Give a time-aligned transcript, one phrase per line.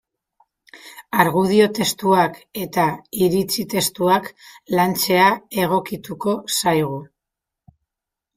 [1.23, 2.85] Argudio testuak eta
[3.25, 4.31] iritzi testuak
[4.79, 5.29] lantzea
[5.67, 6.99] egokituko zaigu.